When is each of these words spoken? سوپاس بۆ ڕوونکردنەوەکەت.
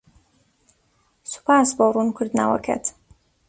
سوپاس 1.31 1.69
بۆ 1.77 1.85
ڕوونکردنەوەکەت. 1.95 2.85